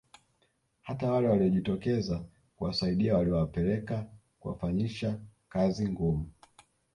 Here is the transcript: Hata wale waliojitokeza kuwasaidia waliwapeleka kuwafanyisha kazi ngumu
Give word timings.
Hata 0.81 1.11
wale 1.11 1.27
waliojitokeza 1.27 2.23
kuwasaidia 2.55 3.17
waliwapeleka 3.17 4.07
kuwafanyisha 4.39 5.19
kazi 5.49 5.89
ngumu 5.89 6.29